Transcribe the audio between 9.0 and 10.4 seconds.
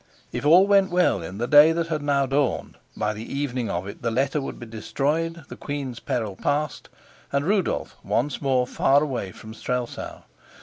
away from Strelsau.